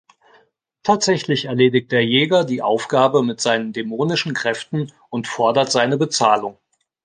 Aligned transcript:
Tatsächlich 0.81 1.45
erledigt 1.45 1.91
der 1.91 2.03
Jäger 2.03 2.43
die 2.43 2.63
Aufgabe 2.63 3.21
mit 3.21 3.39
seinen 3.39 3.71
dämonischen 3.71 4.33
Kräften 4.33 4.91
und 5.11 5.27
fordert 5.27 5.71
seine 5.71 5.95
Bezahlung. 5.99 6.57